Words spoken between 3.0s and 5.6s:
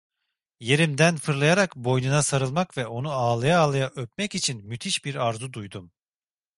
ağlaya ağlaya öpmek için müthiş bir arzu